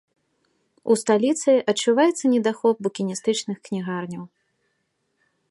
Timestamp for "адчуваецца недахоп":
1.73-2.75